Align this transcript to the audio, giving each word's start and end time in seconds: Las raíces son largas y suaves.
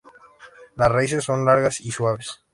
Las 0.77 0.91
raíces 0.91 1.23
son 1.23 1.45
largas 1.45 1.79
y 1.79 1.91
suaves. 1.91 2.41